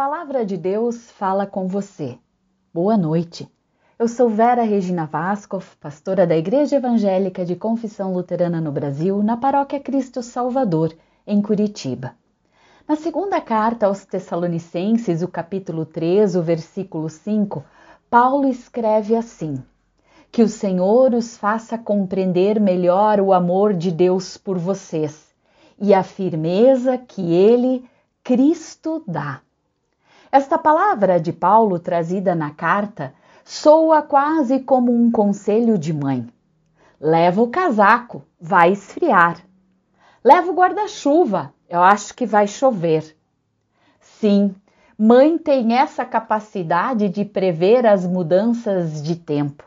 [0.00, 2.16] palavra de Deus fala com você.
[2.72, 3.46] Boa noite.
[3.98, 9.36] Eu sou Vera Regina Vascoff, pastora da Igreja Evangélica de Confissão Luterana no Brasil, na
[9.36, 10.96] Paróquia Cristo Salvador,
[11.26, 12.14] em Curitiba.
[12.88, 17.62] Na segunda carta aos Tessalonicenses, o capítulo 3, o versículo 5,
[18.08, 19.62] Paulo escreve assim:
[20.32, 25.28] Que o Senhor os faça compreender melhor o amor de Deus por vocês
[25.78, 27.84] e a firmeza que ele,
[28.24, 29.42] Cristo, dá.
[30.32, 33.12] Esta palavra de Paulo, trazida na carta,
[33.44, 36.28] soa quase como um conselho de mãe.
[37.00, 39.38] Leva o casaco, vai esfriar.
[40.22, 43.16] Leva o guarda-chuva, eu acho que vai chover.
[43.98, 44.54] Sim,
[44.96, 49.64] mãe tem essa capacidade de prever as mudanças de tempo.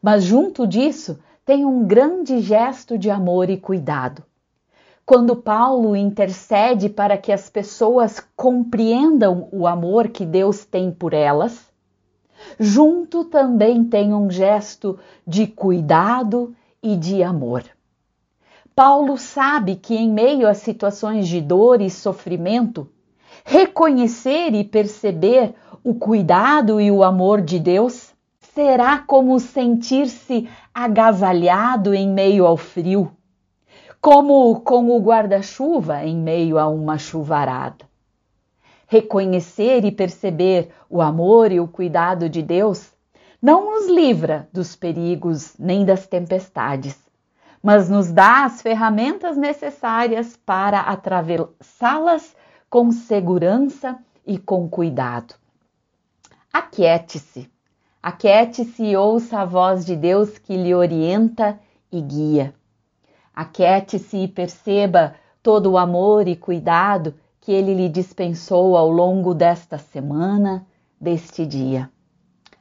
[0.00, 4.24] Mas junto disso, tem um grande gesto de amor e cuidado
[5.04, 11.68] quando Paulo intercede para que as pessoas compreendam o amor que Deus tem por elas,
[12.58, 17.64] junto também tem um gesto de cuidado e de amor.
[18.74, 22.88] Paulo sabe que, em meio a situações de dor e sofrimento,
[23.44, 28.14] reconhecer e perceber o cuidado e o amor de Deus
[28.54, 33.10] será como sentir-se agasalhado em meio ao frio
[34.00, 37.84] como com o guarda-chuva em meio a uma chuvarada.
[38.86, 42.90] Reconhecer e perceber o amor e o cuidado de Deus
[43.42, 46.98] não nos livra dos perigos nem das tempestades,
[47.62, 52.34] mas nos dá as ferramentas necessárias para atravessá-las
[52.70, 55.34] com segurança e com cuidado.
[56.50, 57.50] Aquiete-se,
[58.02, 61.60] aquiete-se e ouça a voz de Deus que lhe orienta
[61.92, 62.54] e guia.
[63.40, 69.78] Aquiete-se e perceba todo o amor e cuidado que ele lhe dispensou ao longo desta
[69.78, 70.66] semana,
[71.00, 71.90] deste dia.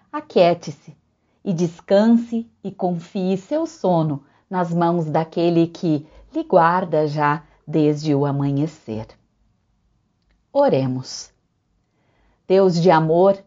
[0.10, 0.96] Aquiete-se
[1.44, 8.26] e descanse e confie seu sono nas mãos daquele que lhe guarda já desde o
[8.26, 9.06] amanhecer.
[10.54, 11.30] Oremos.
[12.48, 13.38] Deus de amor,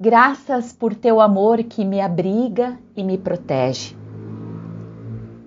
[0.00, 3.99] graças por teu amor que me abriga e me protege.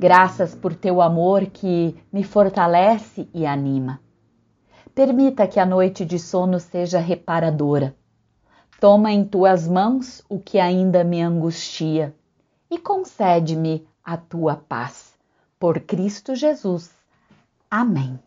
[0.03, 4.01] Graças por teu amor que me fortalece e anima.
[4.93, 7.95] Permita que a noite de sono seja reparadora.
[8.81, 12.13] Toma em tuas mãos o que ainda me angustia
[12.69, 15.13] e concede-me a tua paz.
[15.57, 16.91] Por Cristo Jesus.
[17.71, 18.19] Amém.